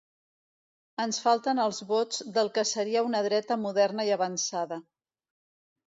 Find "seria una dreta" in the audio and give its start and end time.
2.73-3.61